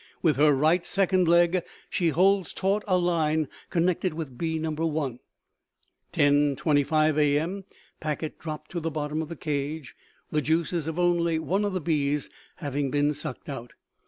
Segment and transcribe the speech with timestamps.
[0.23, 4.71] With her right second leg she holds taut a line connected with bee No.
[4.71, 5.19] 1.
[6.11, 7.65] "10:25 A.M.;
[7.99, 9.93] packet dropped to the bottom of the cage,
[10.31, 13.73] the juices of only one of the bees having been sucked out.